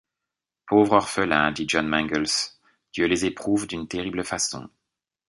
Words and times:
Pauvres 0.67 0.93
orphelins! 0.93 1.51
dit 1.51 1.65
John 1.69 1.85
Mangles, 1.87 2.25
Dieu 2.91 3.05
les 3.05 3.25
éprouve 3.27 3.67
d’une 3.67 3.87
terrible 3.87 4.23
façon! 4.25 4.67